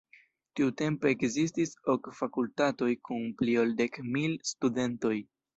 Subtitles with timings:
[0.59, 5.17] Tiutempe ekzistis ok fakultatoj kun pli ol dek mil studentoj.